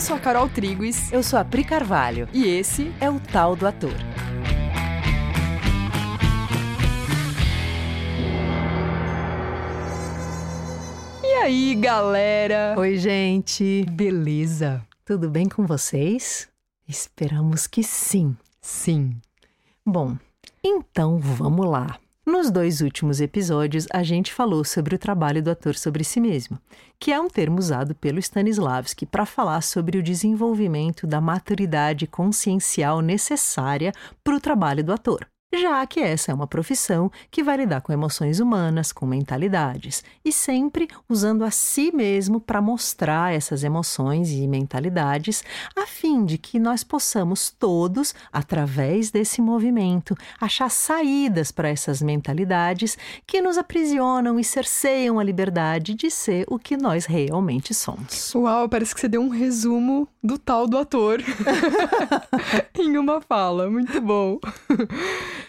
Eu 0.00 0.02
sou 0.02 0.16
a 0.16 0.18
Carol 0.18 0.48
Triguis. 0.48 1.12
Eu 1.12 1.22
sou 1.22 1.38
a 1.38 1.44
Pri 1.44 1.62
Carvalho. 1.62 2.26
E 2.32 2.46
esse 2.46 2.90
é 3.02 3.10
o 3.10 3.20
Tal 3.20 3.54
do 3.54 3.66
Ator. 3.66 3.92
E 11.22 11.26
aí, 11.42 11.74
galera? 11.74 12.74
Oi, 12.78 12.96
gente. 12.96 13.84
Beleza? 13.90 14.82
Tudo 15.04 15.28
bem 15.28 15.46
com 15.46 15.66
vocês? 15.66 16.48
Esperamos 16.88 17.66
que 17.66 17.84
sim. 17.84 18.34
Sim. 18.58 19.20
Bom, 19.84 20.16
então 20.64 21.18
vamos 21.18 21.66
lá. 21.66 21.98
Nos 22.30 22.48
dois 22.48 22.80
últimos 22.80 23.20
episódios, 23.20 23.88
a 23.92 24.04
gente 24.04 24.32
falou 24.32 24.62
sobre 24.64 24.94
o 24.94 24.98
trabalho 24.98 25.42
do 25.42 25.50
ator 25.50 25.74
sobre 25.74 26.04
si 26.04 26.20
mesmo, 26.20 26.60
que 26.96 27.10
é 27.10 27.20
um 27.20 27.26
termo 27.26 27.58
usado 27.58 27.92
pelo 27.92 28.20
Stanislavski 28.20 29.04
para 29.04 29.26
falar 29.26 29.62
sobre 29.62 29.98
o 29.98 30.02
desenvolvimento 30.02 31.08
da 31.08 31.20
maturidade 31.20 32.06
consciencial 32.06 33.00
necessária 33.00 33.92
para 34.22 34.36
o 34.36 34.40
trabalho 34.40 34.84
do 34.84 34.92
ator 34.92 35.29
já 35.52 35.84
que 35.86 36.00
essa 36.00 36.30
é 36.30 36.34
uma 36.34 36.46
profissão 36.46 37.10
que 37.30 37.42
vai 37.42 37.56
lidar 37.56 37.80
com 37.80 37.92
emoções 37.92 38.38
humanas, 38.38 38.92
com 38.92 39.04
mentalidades, 39.04 40.04
e 40.24 40.32
sempre 40.32 40.88
usando 41.08 41.44
a 41.44 41.50
si 41.50 41.90
mesmo 41.92 42.40
para 42.40 42.62
mostrar 42.62 43.34
essas 43.34 43.64
emoções 43.64 44.30
e 44.30 44.46
mentalidades, 44.46 45.42
a 45.76 45.86
fim 45.86 46.24
de 46.24 46.38
que 46.38 46.58
nós 46.58 46.84
possamos 46.84 47.50
todos, 47.50 48.14
através 48.32 49.10
desse 49.10 49.42
movimento, 49.42 50.16
achar 50.40 50.70
saídas 50.70 51.50
para 51.50 51.68
essas 51.68 52.00
mentalidades 52.00 52.96
que 53.26 53.42
nos 53.42 53.58
aprisionam 53.58 54.38
e 54.38 54.44
cerceiam 54.44 55.18
a 55.18 55.24
liberdade 55.24 55.94
de 55.94 56.10
ser 56.10 56.44
o 56.48 56.58
que 56.58 56.76
nós 56.76 57.06
realmente 57.06 57.74
somos. 57.74 58.34
Uau, 58.34 58.68
parece 58.68 58.94
que 58.94 59.00
você 59.00 59.08
deu 59.08 59.20
um 59.20 59.28
resumo 59.28 60.08
do 60.22 60.38
tal 60.38 60.66
do 60.66 60.78
ator 60.78 61.20
em 62.78 62.96
uma 62.96 63.20
fala. 63.20 63.68
Muito 63.68 64.00
bom. 64.00 64.38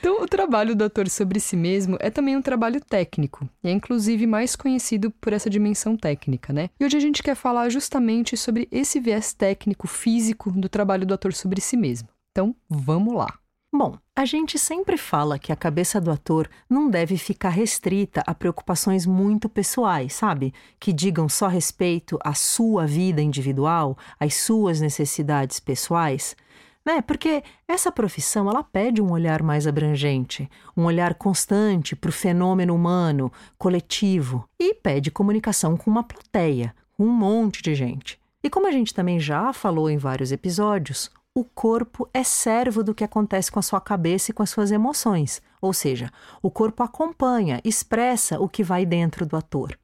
Então, 0.01 0.19
o 0.19 0.25
trabalho 0.25 0.75
do 0.75 0.83
ator 0.83 1.07
sobre 1.07 1.39
si 1.39 1.55
mesmo 1.55 1.95
é 1.99 2.09
também 2.09 2.35
um 2.35 2.41
trabalho 2.41 2.81
técnico, 2.81 3.47
e 3.63 3.67
é 3.69 3.71
inclusive 3.71 4.25
mais 4.25 4.55
conhecido 4.55 5.11
por 5.11 5.31
essa 5.31 5.47
dimensão 5.47 5.95
técnica, 5.95 6.51
né? 6.51 6.71
E 6.79 6.83
hoje 6.83 6.97
a 6.97 6.99
gente 6.99 7.21
quer 7.21 7.35
falar 7.35 7.69
justamente 7.69 8.35
sobre 8.35 8.67
esse 8.71 8.99
viés 8.99 9.31
técnico, 9.31 9.87
físico 9.87 10.49
do 10.49 10.67
trabalho 10.67 11.05
do 11.05 11.13
ator 11.13 11.33
sobre 11.33 11.61
si 11.61 11.77
mesmo. 11.77 12.09
Então, 12.31 12.55
vamos 12.67 13.13
lá. 13.13 13.31
Bom, 13.71 13.95
a 14.15 14.25
gente 14.25 14.57
sempre 14.57 14.97
fala 14.97 15.37
que 15.37 15.51
a 15.51 15.55
cabeça 15.55 16.01
do 16.01 16.09
ator 16.09 16.49
não 16.67 16.89
deve 16.89 17.15
ficar 17.15 17.49
restrita 17.49 18.23
a 18.25 18.33
preocupações 18.33 19.05
muito 19.05 19.47
pessoais, 19.47 20.13
sabe? 20.13 20.51
Que 20.79 20.91
digam 20.91 21.29
só 21.29 21.47
respeito 21.47 22.17
à 22.23 22.33
sua 22.33 22.87
vida 22.87 23.21
individual, 23.21 23.95
às 24.19 24.33
suas 24.33 24.81
necessidades 24.81 25.59
pessoais 25.59 26.35
né? 26.85 27.01
Porque 27.01 27.43
essa 27.67 27.91
profissão 27.91 28.49
ela 28.49 28.63
pede 28.63 29.01
um 29.01 29.11
olhar 29.11 29.41
mais 29.43 29.67
abrangente, 29.67 30.49
um 30.75 30.85
olhar 30.85 31.15
constante 31.15 31.95
para 31.95 32.09
o 32.09 32.13
fenômeno 32.13 32.75
humano, 32.75 33.31
coletivo, 33.57 34.47
e 34.59 34.73
pede 34.73 35.11
comunicação 35.11 35.77
com 35.77 35.89
uma 35.89 36.03
plateia, 36.03 36.75
com 36.97 37.05
um 37.05 37.11
monte 37.11 37.61
de 37.61 37.75
gente. 37.75 38.19
E 38.43 38.49
como 38.49 38.67
a 38.67 38.71
gente 38.71 38.93
também 38.93 39.19
já 39.19 39.53
falou 39.53 39.89
em 39.89 39.97
vários 39.97 40.31
episódios, 40.31 41.11
o 41.33 41.45
corpo 41.45 42.09
é 42.13 42.23
servo 42.23 42.83
do 42.83 42.93
que 42.93 43.03
acontece 43.03 43.51
com 43.51 43.59
a 43.59 43.61
sua 43.61 43.79
cabeça 43.79 44.31
e 44.31 44.33
com 44.33 44.43
as 44.43 44.49
suas 44.49 44.71
emoções. 44.71 45.41
Ou 45.61 45.71
seja, 45.71 46.11
o 46.41 46.51
corpo 46.51 46.83
acompanha, 46.83 47.61
expressa 47.63 48.39
o 48.39 48.49
que 48.49 48.63
vai 48.63 48.85
dentro 48.85 49.25
do 49.25 49.37
ator. 49.37 49.77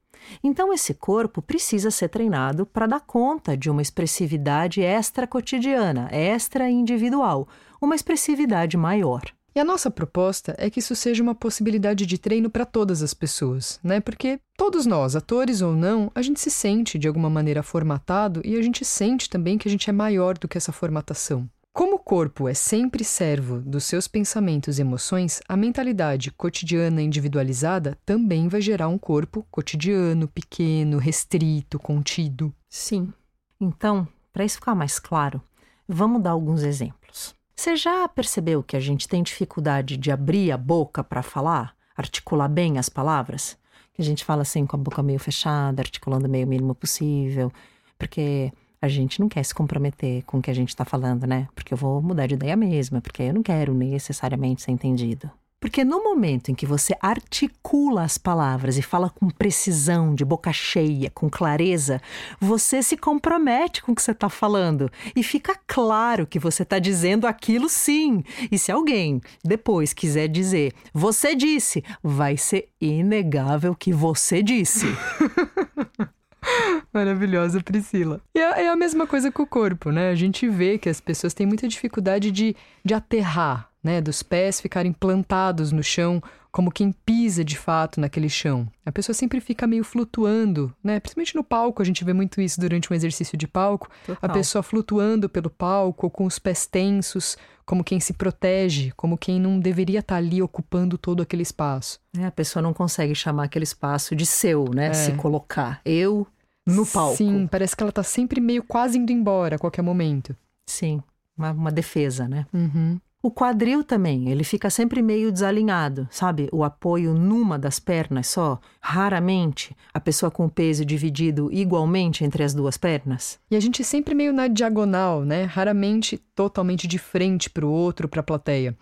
Então, 0.43 0.73
esse 0.73 0.93
corpo 0.93 1.41
precisa 1.41 1.91
ser 1.91 2.09
treinado 2.09 2.65
para 2.65 2.87
dar 2.87 3.01
conta 3.01 3.55
de 3.55 3.69
uma 3.69 3.81
expressividade 3.81 4.81
extra 4.81 5.27
cotidiana, 5.27 6.07
extra 6.11 6.69
individual, 6.69 7.47
uma 7.81 7.95
expressividade 7.95 8.77
maior. 8.77 9.21
E 9.57 9.59
a 9.59 9.65
nossa 9.65 9.89
proposta 9.89 10.53
é 10.59 10.69
que 10.69 10.79
isso 10.79 10.95
seja 10.95 11.23
uma 11.23 11.33
possibilidade 11.33 12.05
de 12.05 12.19
treino 12.19 12.47
para 12.47 12.63
todas 12.63 13.01
as 13.01 13.11
pessoas, 13.15 13.79
né? 13.83 13.99
Porque 13.99 14.39
todos 14.55 14.85
nós, 14.85 15.15
atores 15.15 15.63
ou 15.63 15.73
não, 15.73 16.11
a 16.13 16.21
gente 16.21 16.39
se 16.39 16.51
sente 16.51 16.99
de 16.99 17.07
alguma 17.07 17.27
maneira 17.27 17.63
formatado 17.63 18.39
e 18.45 18.55
a 18.55 18.61
gente 18.61 18.85
sente 18.85 19.27
também 19.27 19.57
que 19.57 19.67
a 19.67 19.71
gente 19.71 19.89
é 19.89 19.93
maior 19.93 20.37
do 20.37 20.47
que 20.47 20.59
essa 20.59 20.71
formatação. 20.71 21.49
Como 21.77 21.97
o 21.97 21.99
corpo 21.99 22.49
é 22.49 22.55
sempre 22.55 23.03
servo 23.03 23.59
dos 23.59 23.83
seus 23.83 24.07
pensamentos 24.07 24.79
e 24.79 24.81
emoções, 24.81 25.41
a 25.47 25.55
mentalidade 25.55 26.31
cotidiana 26.31 27.03
individualizada 27.03 27.95
também 28.03 28.47
vai 28.47 28.61
gerar 28.61 28.87
um 28.87 28.97
corpo 28.97 29.45
cotidiano, 29.51 30.27
pequeno, 30.27 30.97
restrito, 30.97 31.77
contido. 31.77 32.51
Sim. 32.67 33.13
Então, 33.61 34.07
para 34.33 34.43
isso 34.43 34.55
ficar 34.55 34.73
mais 34.73 34.97
claro, 34.97 35.39
vamos 35.87 36.19
dar 36.23 36.31
alguns 36.31 36.63
exemplos. 36.63 37.35
Você 37.55 37.75
já 37.75 38.07
percebeu 38.07 38.63
que 38.63 38.75
a 38.75 38.79
gente 38.79 39.07
tem 39.07 39.21
dificuldade 39.21 39.97
de 39.97 40.09
abrir 40.09 40.51
a 40.51 40.57
boca 40.57 41.03
para 41.03 41.21
falar, 41.21 41.75
articular 41.95 42.47
bem 42.47 42.79
as 42.79 42.89
palavras? 42.89 43.55
Que 43.93 44.01
a 44.01 44.05
gente 44.05 44.25
fala 44.25 44.41
assim 44.41 44.65
com 44.65 44.77
a 44.77 44.79
boca 44.79 45.03
meio 45.03 45.19
fechada, 45.19 45.83
articulando 45.83 46.25
o 46.25 46.31
meio 46.31 46.47
mínimo 46.47 46.73
possível, 46.73 47.53
porque 47.99 48.51
a 48.81 48.87
gente 48.87 49.19
não 49.19 49.27
quer 49.27 49.43
se 49.43 49.53
comprometer 49.53 50.23
com 50.23 50.37
o 50.37 50.41
que 50.41 50.51
a 50.51 50.53
gente 50.53 50.69
está 50.69 50.85
falando, 50.85 51.25
né? 51.25 51.47
Porque 51.55 51.73
eu 51.73 51.77
vou 51.77 52.01
mudar 52.01 52.27
de 52.27 52.35
ideia 52.35 52.55
mesmo, 52.55 53.01
porque 53.01 53.23
eu 53.23 53.33
não 53.33 53.43
quero 53.43 53.73
necessariamente 53.73 54.61
ser 54.61 54.71
entendido. 54.71 55.31
Porque 55.59 55.83
no 55.83 56.03
momento 56.03 56.51
em 56.51 56.55
que 56.55 56.67
você 56.67 56.95
articula 57.01 58.03
as 58.03 58.15
palavras 58.15 58.77
e 58.77 58.81
fala 58.83 59.09
com 59.09 59.27
precisão, 59.27 60.13
de 60.13 60.23
boca 60.23 60.53
cheia, 60.53 61.09
com 61.09 61.27
clareza, 61.27 61.99
você 62.39 62.83
se 62.83 62.95
compromete 62.95 63.81
com 63.81 63.91
o 63.91 63.95
que 63.95 64.03
você 64.03 64.11
está 64.11 64.29
falando 64.29 64.87
e 65.15 65.23
fica 65.23 65.59
claro 65.65 66.27
que 66.27 66.37
você 66.37 66.61
está 66.61 66.77
dizendo 66.77 67.25
aquilo 67.25 67.67
sim. 67.67 68.23
E 68.51 68.59
se 68.59 68.71
alguém 68.71 69.19
depois 69.43 69.93
quiser 69.93 70.27
dizer, 70.27 70.73
você 70.93 71.33
disse, 71.33 71.83
vai 72.03 72.37
ser 72.37 72.69
inegável 72.79 73.73
que 73.73 73.91
você 73.91 74.43
disse. 74.43 74.85
Maravilhosa, 76.93 77.61
Priscila. 77.61 78.21
E 78.35 78.39
é, 78.39 78.63
é, 78.63 78.69
a 78.69 78.75
mesma 78.75 79.05
coisa 79.05 79.31
com 79.31 79.43
o 79.43 79.47
corpo, 79.47 79.91
né? 79.91 80.09
A 80.09 80.15
gente 80.15 80.47
vê 80.47 80.77
que 80.77 80.89
as 80.89 80.99
pessoas 80.99 81.33
têm 81.33 81.45
muita 81.45 81.67
dificuldade 81.67 82.31
de, 82.31 82.55
de 82.83 82.93
aterrar, 82.93 83.69
né? 83.83 84.01
Dos 84.01 84.23
pés 84.23 84.61
ficarem 84.61 84.91
plantados 84.91 85.71
no 85.71 85.83
chão, 85.83 86.21
como 86.51 86.71
quem 86.71 86.91
pisa 86.91 87.43
de 87.43 87.57
fato 87.57 87.99
naquele 87.99 88.29
chão. 88.29 88.67
A 88.85 88.91
pessoa 88.91 89.13
sempre 89.13 89.39
fica 89.39 89.67
meio 89.67 89.83
flutuando, 89.83 90.73
né? 90.83 90.99
Principalmente 90.99 91.35
no 91.35 91.43
palco, 91.43 91.81
a 91.81 91.85
gente 91.85 92.03
vê 92.03 92.13
muito 92.13 92.41
isso 92.41 92.59
durante 92.59 92.91
um 92.91 92.95
exercício 92.95 93.37
de 93.37 93.47
palco. 93.47 93.89
Total. 94.05 94.17
A 94.21 94.33
pessoa 94.33 94.63
flutuando 94.63 95.29
pelo 95.29 95.49
palco, 95.49 96.09
com 96.09 96.25
os 96.25 96.39
pés 96.39 96.65
tensos, 96.65 97.37
como 97.65 97.83
quem 97.83 97.99
se 97.99 98.13
protege, 98.13 98.91
como 98.95 99.17
quem 99.17 99.39
não 99.39 99.59
deveria 99.59 99.99
estar 99.99 100.15
ali 100.15 100.41
ocupando 100.41 100.97
todo 100.97 101.21
aquele 101.21 101.43
espaço. 101.43 101.99
É, 102.17 102.25
a 102.25 102.31
pessoa 102.31 102.63
não 102.63 102.73
consegue 102.73 103.13
chamar 103.13 103.43
aquele 103.43 103.65
espaço 103.65 104.15
de 104.15 104.25
seu, 104.25 104.65
né? 104.73 104.87
É. 104.87 104.93
Se 104.93 105.11
colocar. 105.11 105.81
Eu 105.85 106.25
no 106.67 106.85
palco. 106.85 107.17
Sim, 107.17 107.47
parece 107.47 107.75
que 107.75 107.83
ela 107.83 107.91
tá 107.91 108.03
sempre 108.03 108.41
meio 108.41 108.63
quase 108.63 108.97
indo 108.97 109.11
embora 109.11 109.55
a 109.55 109.59
qualquer 109.59 109.81
momento. 109.81 110.35
Sim, 110.65 111.01
uma, 111.37 111.51
uma 111.51 111.71
defesa, 111.71 112.27
né? 112.27 112.45
Uhum. 112.53 112.99
O 113.21 113.31
quadril 113.31 113.83
também, 113.83 114.29
ele 114.29 114.43
fica 114.43 114.69
sempre 114.69 115.01
meio 115.01 115.31
desalinhado, 115.31 116.07
sabe? 116.11 116.47
O 116.51 116.63
apoio 116.63 117.13
numa 117.15 117.57
das 117.57 117.79
pernas 117.79 118.27
só. 118.27 118.59
Raramente 118.79 119.75
a 119.91 119.99
pessoa 119.99 120.29
com 120.29 120.45
o 120.45 120.49
peso 120.49 120.85
dividido 120.85 121.51
igualmente 121.51 122.23
entre 122.23 122.43
as 122.43 122.53
duas 122.53 122.77
pernas. 122.77 123.39
E 123.49 123.55
a 123.55 123.59
gente 123.59 123.83
sempre 123.83 124.13
meio 124.13 124.31
na 124.31 124.47
diagonal, 124.47 125.25
né? 125.25 125.43
Raramente 125.43 126.17
totalmente 126.35 126.87
de 126.87 126.99
frente 126.99 127.49
para 127.49 127.65
o 127.65 127.71
outro, 127.71 128.07
para 128.07 128.19
a 128.19 128.23
plateia. 128.23 128.77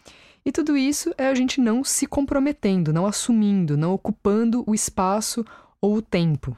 E 0.46 0.52
tudo 0.52 0.78
isso 0.78 1.12
é 1.18 1.28
a 1.28 1.34
gente 1.34 1.60
não 1.60 1.84
se 1.84 2.06
comprometendo, 2.06 2.94
não 2.94 3.08
assumindo, 3.08 3.78
não 3.78 3.94
ocupando 3.94 4.64
o 4.68 4.76
espaço 4.76 5.46
ou 5.82 5.96
o 5.96 6.02
tempo. 6.02 6.56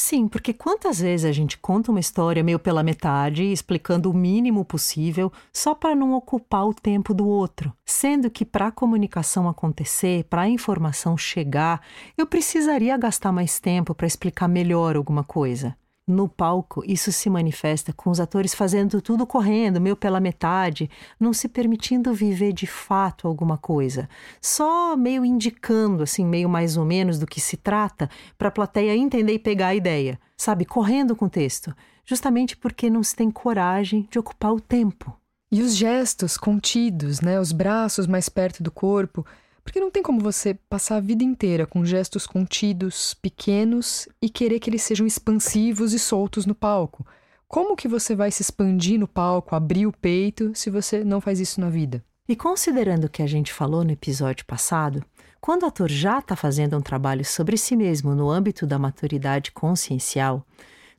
Sim, 0.00 0.28
porque 0.28 0.52
quantas 0.52 1.00
vezes 1.00 1.26
a 1.26 1.32
gente 1.32 1.58
conta 1.58 1.90
uma 1.90 1.98
história 1.98 2.40
meio 2.40 2.60
pela 2.60 2.84
metade, 2.84 3.42
explicando 3.42 4.08
o 4.08 4.14
mínimo 4.14 4.64
possível, 4.64 5.32
só 5.52 5.74
para 5.74 5.92
não 5.92 6.12
ocupar 6.12 6.68
o 6.68 6.72
tempo 6.72 7.12
do 7.12 7.26
outro, 7.26 7.72
sendo 7.84 8.30
que 8.30 8.44
para 8.44 8.68
a 8.68 8.72
comunicação 8.72 9.48
acontecer, 9.48 10.22
para 10.30 10.42
a 10.42 10.48
informação 10.48 11.16
chegar, 11.16 11.82
eu 12.16 12.28
precisaria 12.28 12.96
gastar 12.96 13.32
mais 13.32 13.58
tempo 13.58 13.92
para 13.92 14.06
explicar 14.06 14.46
melhor 14.46 14.94
alguma 14.94 15.24
coisa. 15.24 15.76
No 16.08 16.26
palco, 16.26 16.82
isso 16.86 17.12
se 17.12 17.28
manifesta 17.28 17.92
com 17.92 18.08
os 18.08 18.18
atores 18.18 18.54
fazendo 18.54 19.02
tudo 19.02 19.26
correndo, 19.26 19.78
meio 19.78 19.94
pela 19.94 20.18
metade, 20.18 20.90
não 21.20 21.34
se 21.34 21.50
permitindo 21.50 22.14
viver 22.14 22.54
de 22.54 22.66
fato 22.66 23.28
alguma 23.28 23.58
coisa, 23.58 24.08
só 24.40 24.96
meio 24.96 25.22
indicando, 25.22 26.02
assim, 26.02 26.24
meio 26.24 26.48
mais 26.48 26.78
ou 26.78 26.84
menos 26.86 27.18
do 27.18 27.26
que 27.26 27.42
se 27.42 27.58
trata, 27.58 28.08
para 28.38 28.48
a 28.48 28.50
plateia 28.50 28.96
entender 28.96 29.34
e 29.34 29.38
pegar 29.38 29.66
a 29.66 29.74
ideia, 29.74 30.18
sabe? 30.34 30.64
Correndo 30.64 31.14
com 31.14 31.26
o 31.26 31.30
texto, 31.30 31.76
justamente 32.06 32.56
porque 32.56 32.88
não 32.88 33.02
se 33.02 33.14
tem 33.14 33.30
coragem 33.30 34.08
de 34.10 34.18
ocupar 34.18 34.54
o 34.54 34.60
tempo. 34.62 35.14
E 35.52 35.60
os 35.60 35.76
gestos 35.76 36.38
contidos, 36.38 37.20
né? 37.20 37.38
Os 37.38 37.52
braços 37.52 38.06
mais 38.06 38.30
perto 38.30 38.62
do 38.62 38.70
corpo 38.70 39.26
porque 39.68 39.80
não 39.80 39.90
tem 39.90 40.02
como 40.02 40.18
você 40.18 40.54
passar 40.54 40.96
a 40.96 41.00
vida 41.00 41.22
inteira 41.22 41.66
com 41.66 41.84
gestos 41.84 42.26
contidos, 42.26 43.12
pequenos 43.12 44.08
e 44.20 44.30
querer 44.30 44.60
que 44.60 44.70
eles 44.70 44.80
sejam 44.80 45.06
expansivos 45.06 45.92
e 45.92 45.98
soltos 45.98 46.46
no 46.46 46.54
palco. 46.54 47.06
Como 47.46 47.76
que 47.76 47.86
você 47.86 48.16
vai 48.16 48.30
se 48.30 48.40
expandir 48.40 48.98
no 48.98 49.06
palco, 49.06 49.54
abrir 49.54 49.86
o 49.86 49.92
peito, 49.92 50.52
se 50.54 50.70
você 50.70 51.04
não 51.04 51.20
faz 51.20 51.38
isso 51.38 51.60
na 51.60 51.68
vida? 51.68 52.02
E 52.26 52.34
considerando 52.34 53.04
o 53.04 53.08
que 53.10 53.20
a 53.20 53.26
gente 53.26 53.52
falou 53.52 53.84
no 53.84 53.90
episódio 53.90 54.46
passado, 54.46 55.04
quando 55.38 55.64
o 55.64 55.66
ator 55.66 55.90
já 55.90 56.20
está 56.20 56.34
fazendo 56.34 56.74
um 56.74 56.80
trabalho 56.80 57.22
sobre 57.22 57.58
si 57.58 57.76
mesmo 57.76 58.14
no 58.14 58.30
âmbito 58.30 58.66
da 58.66 58.78
maturidade 58.78 59.52
consciencial, 59.52 60.46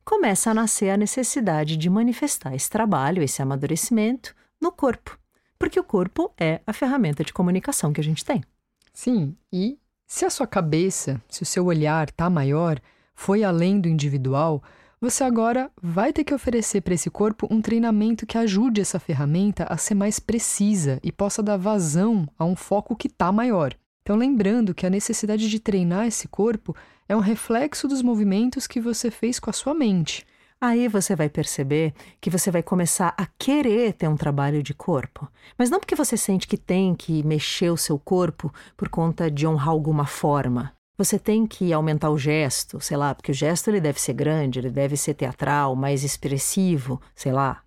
começa 0.06 0.52
a 0.52 0.54
nascer 0.54 0.92
a 0.92 0.98
necessidade 0.98 1.76
de 1.76 1.90
manifestar 1.90 2.54
esse 2.54 2.70
trabalho, 2.70 3.24
esse 3.24 3.42
amadurecimento, 3.42 4.36
no 4.62 4.72
corpo. 4.72 5.18
Porque 5.58 5.80
o 5.80 5.84
corpo 5.84 6.32
é 6.40 6.62
a 6.68 6.72
ferramenta 6.72 7.24
de 7.24 7.34
comunicação 7.34 7.92
que 7.92 8.00
a 8.00 8.04
gente 8.04 8.24
tem. 8.24 8.44
Sim, 9.02 9.34
e 9.50 9.80
se 10.06 10.26
a 10.26 10.30
sua 10.30 10.46
cabeça, 10.46 11.24
se 11.30 11.42
o 11.42 11.46
seu 11.46 11.68
olhar 11.68 12.10
está 12.10 12.30
maior, 12.30 12.82
foi 13.16 13.46
além 13.46 13.80
do 13.80 13.88
individual, 13.88 14.62
você 15.00 15.24
agora 15.24 15.72
vai 15.82 16.12
ter 16.12 16.26
que 16.26 16.34
oferecer 16.34 16.82
para 16.82 16.96
esse 16.96 17.10
corpo 17.10 17.48
um 17.50 17.62
treinamento 17.62 18.26
que 18.26 18.38
ajude 18.38 18.82
essa 18.82 19.00
ferramenta 19.00 19.64
a 19.70 19.78
ser 19.78 19.96
mais 19.96 20.20
precisa 20.20 21.00
e 21.02 21.14
possa 21.14 21.42
dar 21.42 21.56
vazão 21.56 22.28
a 22.38 22.44
um 22.44 22.58
foco 22.58 22.94
que 22.94 23.08
está 23.08 23.32
maior. 23.32 23.74
Então, 24.02 24.18
lembrando 24.18 24.76
que 24.76 24.86
a 24.86 24.90
necessidade 24.90 25.50
de 25.50 25.62
treinar 25.62 26.06
esse 26.06 26.28
corpo 26.28 26.76
é 27.08 27.16
um 27.16 27.22
reflexo 27.22 27.88
dos 27.88 28.02
movimentos 28.02 28.68
que 28.68 28.82
você 28.82 29.10
fez 29.10 29.40
com 29.40 29.50
a 29.50 29.54
sua 29.54 29.74
mente. 29.74 30.26
Aí 30.62 30.90
você 30.90 31.16
vai 31.16 31.30
perceber 31.30 31.94
que 32.20 32.30
você 32.30 32.52
vai 32.52 32.62
começar 32.62 33.14
a 33.18 33.26
querer 33.26 33.94
ter 33.94 34.10
um 34.10 34.18
trabalho 34.18 34.62
de 34.62 34.74
corpo. 34.74 35.26
Mas 35.58 35.70
não 35.70 35.80
porque 35.80 35.96
você 35.96 36.18
sente 36.18 36.48
que 36.48 36.58
tem 36.58 36.94
que 36.94 37.24
mexer 37.24 37.70
o 37.70 37.78
seu 37.78 37.98
corpo 37.98 38.54
por 38.76 38.90
conta 38.90 39.32
de 39.32 39.48
honrar 39.48 39.70
alguma 39.70 40.06
forma. 40.06 40.74
Você 40.98 41.18
tem 41.18 41.48
que 41.48 41.72
aumentar 41.72 42.10
o 42.10 42.18
gesto, 42.18 42.82
sei 42.82 42.98
lá, 42.98 43.16
porque 43.16 43.32
o 43.32 43.34
gesto 43.34 43.70
ele 43.70 43.80
deve 43.80 44.02
ser 44.02 44.12
grande, 44.12 44.60
ele 44.60 44.70
deve 44.70 44.98
ser 44.98 45.14
teatral, 45.14 45.78
mais 45.78 46.04
expressivo, 46.04 47.02
sei 47.16 47.32
lá. 47.32 47.64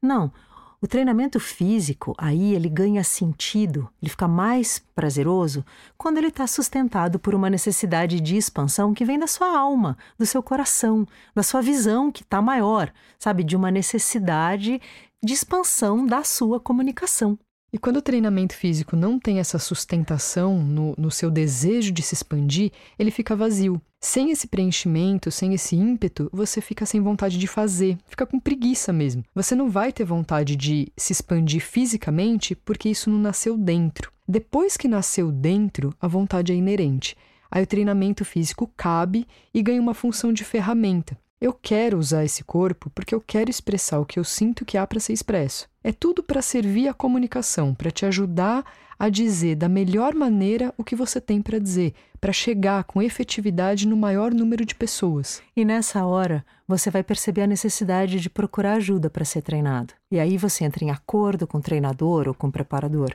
Não, 0.00 0.32
o 0.80 0.86
treinamento 0.86 1.40
físico, 1.40 2.14
aí 2.18 2.54
ele 2.54 2.68
ganha 2.68 3.02
sentido, 3.02 3.88
ele 4.00 4.10
fica 4.10 4.28
mais 4.28 4.78
prazeroso 4.94 5.64
quando 5.96 6.18
ele 6.18 6.28
está 6.28 6.46
sustentado 6.46 7.18
por 7.18 7.34
uma 7.34 7.48
necessidade 7.48 8.20
de 8.20 8.36
expansão 8.36 8.92
que 8.92 9.04
vem 9.04 9.18
da 9.18 9.26
sua 9.26 9.58
alma, 9.58 9.96
do 10.18 10.26
seu 10.26 10.42
coração, 10.42 11.06
da 11.34 11.42
sua 11.42 11.62
visão 11.62 12.10
que 12.10 12.22
está 12.22 12.42
maior, 12.42 12.92
sabe? 13.18 13.42
De 13.42 13.56
uma 13.56 13.70
necessidade 13.70 14.80
de 15.24 15.32
expansão 15.32 16.06
da 16.06 16.22
sua 16.22 16.60
comunicação. 16.60 17.38
E 17.76 17.78
quando 17.78 17.98
o 17.98 18.02
treinamento 18.02 18.56
físico 18.56 18.96
não 18.96 19.18
tem 19.18 19.38
essa 19.38 19.58
sustentação 19.58 20.58
no, 20.64 20.94
no, 20.96 21.10
seu 21.10 21.30
desejo 21.30 21.92
de 21.92 22.00
se 22.00 22.14
expandir, 22.14 22.72
ele 22.98 23.10
fica 23.10 23.36
vazio. 23.36 23.78
Sem 24.00 24.30
esse 24.30 24.46
preenchimento, 24.46 25.30
sem 25.30 25.52
esse 25.52 25.76
ímpeto, 25.76 26.30
você 26.32 26.62
fica 26.62 26.86
sem 26.86 27.02
vontade 27.02 27.36
de 27.36 27.46
fazer, 27.46 27.98
fica 28.08 28.24
com 28.24 28.40
preguiça 28.40 28.94
mesmo. 28.94 29.22
Você 29.34 29.54
não 29.54 29.68
vai 29.68 29.92
ter 29.92 30.06
vontade 30.06 30.56
de 30.56 30.90
se 30.96 31.12
expandir 31.12 31.60
fisicamente 31.60 32.54
porque 32.54 32.88
isso 32.88 33.10
não 33.10 33.18
nasceu 33.18 33.58
dentro. 33.58 34.10
Depois 34.26 34.78
que 34.78 34.88
nasceu 34.88 35.30
dentro, 35.30 35.94
a 36.00 36.08
vontade 36.08 36.52
é 36.52 36.54
inerente. 36.54 37.14
Aí 37.50 37.62
o 37.62 37.66
treinamento 37.66 38.24
físico 38.24 38.72
cabe 38.74 39.26
e 39.52 39.60
ganha 39.60 39.82
uma 39.82 39.92
função 39.92 40.32
de 40.32 40.44
ferramenta. 40.44 41.14
Eu 41.38 41.52
quero 41.52 41.98
usar 41.98 42.24
esse 42.24 42.42
corpo 42.42 42.90
porque 42.94 43.14
eu 43.14 43.20
quero 43.20 43.50
expressar 43.50 43.98
o 43.98 44.06
que 44.06 44.18
eu 44.18 44.24
sinto 44.24 44.64
que 44.64 44.78
há 44.78 44.86
para 44.86 44.98
ser 44.98 45.12
expresso. 45.12 45.68
É 45.84 45.92
tudo 45.92 46.22
para 46.22 46.40
servir 46.40 46.88
a 46.88 46.94
comunicação, 46.94 47.74
para 47.74 47.90
te 47.90 48.06
ajudar 48.06 48.64
a 48.98 49.10
dizer 49.10 49.56
da 49.56 49.68
melhor 49.68 50.14
maneira 50.14 50.72
o 50.78 50.82
que 50.82 50.96
você 50.96 51.20
tem 51.20 51.42
para 51.42 51.58
dizer, 51.58 51.92
para 52.18 52.32
chegar 52.32 52.84
com 52.84 53.02
efetividade 53.02 53.86
no 53.86 53.96
maior 53.98 54.32
número 54.32 54.64
de 54.64 54.74
pessoas. 54.74 55.42
E 55.54 55.64
nessa 55.64 56.06
hora, 56.06 56.44
você 56.66 56.90
vai 56.90 57.02
perceber 57.02 57.42
a 57.42 57.46
necessidade 57.46 58.18
de 58.18 58.30
procurar 58.30 58.74
ajuda 58.74 59.10
para 59.10 59.24
ser 59.24 59.42
treinado. 59.42 59.92
E 60.10 60.18
aí 60.18 60.38
você 60.38 60.64
entra 60.64 60.84
em 60.84 60.90
acordo 60.90 61.46
com 61.46 61.58
o 61.58 61.62
treinador 61.62 62.28
ou 62.28 62.34
com 62.34 62.48
o 62.48 62.52
preparador. 62.52 63.14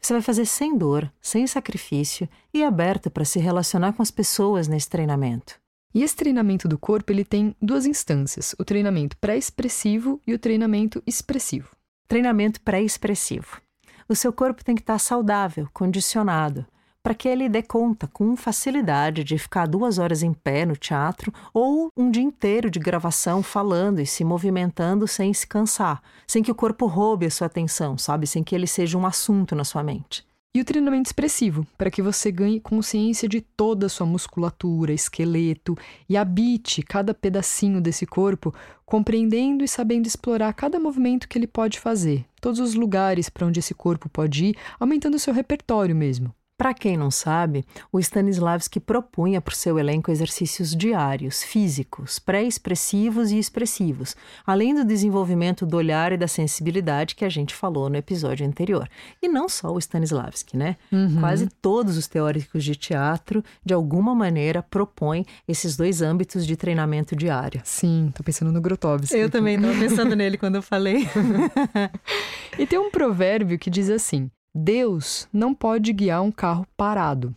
Você 0.00 0.12
vai 0.12 0.22
fazer 0.22 0.46
sem 0.46 0.78
dor, 0.78 1.10
sem 1.20 1.44
sacrifício 1.48 2.28
e 2.54 2.62
aberto 2.62 3.10
para 3.10 3.24
se 3.24 3.40
relacionar 3.40 3.94
com 3.94 4.02
as 4.02 4.12
pessoas 4.12 4.68
nesse 4.68 4.88
treinamento. 4.88 5.58
E 5.94 6.02
esse 6.02 6.14
treinamento 6.14 6.68
do 6.68 6.78
corpo 6.78 7.12
ele 7.12 7.24
tem 7.24 7.56
duas 7.60 7.86
instâncias: 7.86 8.54
o 8.58 8.64
treinamento 8.64 9.16
pré-expressivo 9.16 10.20
e 10.26 10.34
o 10.34 10.38
treinamento 10.38 11.02
expressivo. 11.06 11.70
Treinamento 12.06 12.60
pré-expressivo. 12.60 13.60
O 14.08 14.14
seu 14.14 14.32
corpo 14.32 14.64
tem 14.64 14.74
que 14.74 14.80
estar 14.80 14.98
saudável, 14.98 15.68
condicionado, 15.72 16.66
para 17.02 17.14
que 17.14 17.28
ele 17.28 17.48
dê 17.48 17.62
conta 17.62 18.06
com 18.06 18.36
facilidade 18.36 19.24
de 19.24 19.38
ficar 19.38 19.66
duas 19.66 19.98
horas 19.98 20.22
em 20.22 20.32
pé 20.32 20.66
no 20.66 20.76
teatro 20.76 21.32
ou 21.54 21.90
um 21.96 22.10
dia 22.10 22.22
inteiro 22.22 22.70
de 22.70 22.78
gravação 22.78 23.42
falando 23.42 24.00
e 24.00 24.06
se 24.06 24.24
movimentando 24.24 25.06
sem 25.08 25.32
se 25.32 25.46
cansar, 25.46 26.02
sem 26.26 26.42
que 26.42 26.50
o 26.50 26.54
corpo 26.54 26.86
roube 26.86 27.26
a 27.26 27.30
sua 27.30 27.46
atenção, 27.46 27.96
sabe? 27.96 28.26
Sem 28.26 28.44
que 28.44 28.54
ele 28.54 28.66
seja 28.66 28.98
um 28.98 29.06
assunto 29.06 29.54
na 29.54 29.64
sua 29.64 29.82
mente. 29.82 30.27
E 30.54 30.60
o 30.60 30.64
treinamento 30.64 31.08
expressivo, 31.08 31.66
para 31.76 31.90
que 31.90 32.00
você 32.00 32.32
ganhe 32.32 32.58
consciência 32.58 33.28
de 33.28 33.40
toda 33.40 33.86
a 33.86 33.88
sua 33.88 34.06
musculatura, 34.06 34.92
esqueleto 34.92 35.76
e 36.08 36.16
habite 36.16 36.82
cada 36.82 37.12
pedacinho 37.12 37.80
desse 37.80 38.06
corpo, 38.06 38.54
compreendendo 38.84 39.62
e 39.62 39.68
sabendo 39.68 40.06
explorar 40.06 40.52
cada 40.54 40.80
movimento 40.80 41.28
que 41.28 41.38
ele 41.38 41.46
pode 41.46 41.78
fazer, 41.78 42.24
todos 42.40 42.60
os 42.60 42.74
lugares 42.74 43.28
para 43.28 43.46
onde 43.46 43.60
esse 43.60 43.74
corpo 43.74 44.08
pode 44.08 44.46
ir, 44.46 44.56
aumentando 44.80 45.16
o 45.16 45.20
seu 45.20 45.34
repertório 45.34 45.94
mesmo. 45.94 46.34
Para 46.58 46.74
quem 46.74 46.96
não 46.96 47.08
sabe, 47.08 47.64
o 47.92 48.00
Stanislavski 48.00 48.80
propunha 48.80 49.40
para 49.40 49.52
o 49.52 49.56
seu 49.56 49.78
elenco 49.78 50.10
exercícios 50.10 50.74
diários, 50.74 51.40
físicos, 51.40 52.18
pré-expressivos 52.18 53.30
e 53.30 53.38
expressivos, 53.38 54.16
além 54.44 54.74
do 54.74 54.84
desenvolvimento 54.84 55.64
do 55.64 55.76
olhar 55.76 56.10
e 56.10 56.16
da 56.16 56.26
sensibilidade 56.26 57.14
que 57.14 57.24
a 57.24 57.28
gente 57.28 57.54
falou 57.54 57.88
no 57.88 57.96
episódio 57.96 58.44
anterior. 58.44 58.88
E 59.22 59.28
não 59.28 59.48
só 59.48 59.72
o 59.72 59.78
Stanislavski, 59.78 60.56
né? 60.56 60.76
Uhum. 60.90 61.20
Quase 61.20 61.48
todos 61.62 61.96
os 61.96 62.08
teóricos 62.08 62.64
de 62.64 62.74
teatro, 62.74 63.40
de 63.64 63.72
alguma 63.72 64.12
maneira, 64.12 64.60
propõem 64.60 65.24
esses 65.46 65.76
dois 65.76 66.02
âmbitos 66.02 66.44
de 66.44 66.56
treinamento 66.56 67.14
diário. 67.14 67.60
Sim, 67.62 68.12
tô 68.12 68.24
pensando 68.24 68.50
no 68.50 68.60
Grotowski. 68.60 69.16
Eu 69.16 69.30
também 69.30 69.54
estava 69.54 69.78
pensando 69.78 70.16
nele 70.16 70.36
quando 70.36 70.56
eu 70.56 70.62
falei. 70.62 71.06
e 72.58 72.66
tem 72.66 72.80
um 72.80 72.90
provérbio 72.90 73.56
que 73.60 73.70
diz 73.70 73.88
assim: 73.88 74.28
Deus 74.54 75.28
não 75.32 75.54
pode 75.54 75.92
guiar 75.92 76.22
um 76.22 76.32
carro 76.32 76.66
parado. 76.76 77.34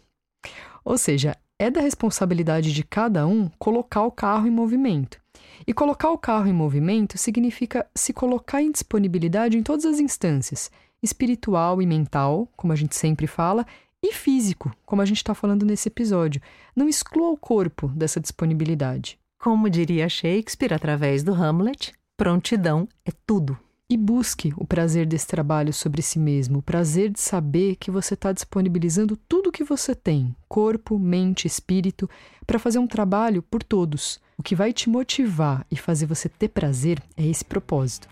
Ou 0.84 0.98
seja, 0.98 1.38
é 1.60 1.70
da 1.70 1.82
responsabilidade 1.82 2.74
de 2.74 2.84
cada 2.84 3.28
um 3.28 3.50
colocar 3.60 4.04
o 4.04 4.12
carro 4.12 4.48
em 4.48 4.52
movimento. 4.52 5.22
E 5.68 5.74
colocar 5.74 6.10
o 6.10 6.18
carro 6.18 6.48
em 6.48 6.54
movimento 6.54 7.18
significa 7.18 7.88
se 7.94 8.14
colocar 8.14 8.62
em 8.62 8.72
disponibilidade 8.72 9.58
em 9.58 9.62
todas 9.62 9.86
as 9.86 10.00
instâncias, 10.00 10.72
espiritual 11.04 11.82
e 11.82 11.86
mental, 11.86 12.48
como 12.56 12.74
a 12.74 12.76
gente 12.76 12.96
sempre 12.96 13.28
fala, 13.28 13.66
e 14.02 14.12
físico, 14.14 14.76
como 14.86 15.02
a 15.02 15.06
gente 15.06 15.18
está 15.18 15.36
falando 15.36 15.66
nesse 15.66 15.88
episódio. 15.88 16.42
Não 16.76 16.90
exclua 16.90 17.30
o 17.30 17.38
corpo 17.38 17.88
dessa 17.90 18.20
disponibilidade. 18.20 19.20
Como 19.40 19.70
diria 19.70 20.10
Shakespeare 20.10 20.74
através 20.74 21.24
do 21.24 21.34
Hamlet, 21.34 21.94
prontidão 22.18 22.88
é 23.06 23.12
tudo. 23.26 23.58
E 23.92 23.98
busque 23.98 24.54
o 24.56 24.66
prazer 24.66 25.06
desse 25.06 25.28
trabalho 25.28 25.74
sobre 25.74 26.02
si 26.02 26.18
mesmo, 26.18 26.60
o 26.60 26.62
prazer 26.62 27.10
de 27.10 27.20
saber 27.20 27.76
que 27.76 27.92
você 27.92 28.14
está 28.14 28.32
disponibilizando 28.32 29.18
tudo 29.18 29.50
o 29.50 29.52
que 29.52 29.66
você 29.66 29.94
tem, 29.94 30.34
corpo, 30.48 30.98
mente, 30.98 31.46
espírito, 31.46 32.10
para 32.48 32.58
fazer 32.58 32.80
um 32.80 32.88
trabalho 32.88 33.42
por 33.44 33.62
todos. 33.62 34.18
O 34.38 34.44
que 34.44 34.56
vai 34.56 34.72
te 34.72 34.90
motivar 34.90 35.66
e 35.70 35.76
fazer 35.76 36.06
você 36.06 36.30
ter 36.30 36.48
prazer 36.48 37.04
é 37.18 37.26
esse 37.26 37.44
propósito. 37.44 38.08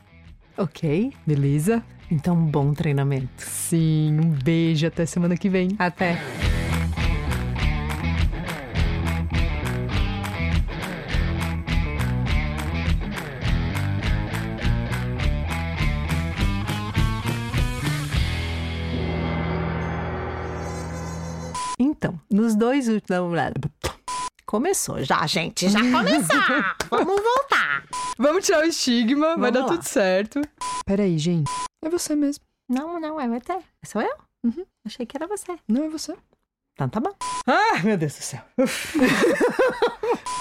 Ok? 0.57 1.13
Beleza? 1.25 1.81
Então, 2.11 2.35
bom 2.35 2.73
treinamento. 2.73 3.29
Sim, 3.37 4.19
um 4.19 4.31
beijo, 4.31 4.85
até 4.85 5.05
semana 5.05 5.37
que 5.37 5.47
vem. 5.47 5.77
Até. 5.79 6.19
Dois 22.59 22.87
últimos. 22.89 23.39
Começou 24.45 25.01
já, 25.03 25.25
gente, 25.25 25.69
já 25.69 25.79
começou! 25.91 26.37
Vamos 26.89 27.21
voltar! 27.21 27.85
Vamos 28.17 28.45
tirar 28.45 28.63
o 28.63 28.67
estigma, 28.67 29.27
Vamos 29.27 29.41
vai 29.41 29.51
dar 29.51 29.61
lá. 29.61 29.67
tudo 29.67 29.83
certo. 29.83 30.41
Peraí, 30.85 31.17
gente. 31.17 31.49
É 31.83 31.89
você 31.89 32.15
mesmo. 32.15 32.43
Não, 32.67 32.99
não, 32.99 33.19
é 33.19 33.27
você. 33.27 33.59
Sou 33.85 34.01
eu? 34.01 34.15
Uhum. 34.43 34.65
Achei 34.85 35.05
que 35.05 35.15
era 35.15 35.27
você. 35.27 35.57
Não, 35.67 35.85
é 35.85 35.89
você. 35.89 36.15
Então 36.73 36.89
tá 36.89 36.99
bom. 36.99 37.13
Ah, 37.47 37.79
meu 37.83 37.97
Deus 37.97 38.13
do 38.15 38.21
céu. 38.21 38.41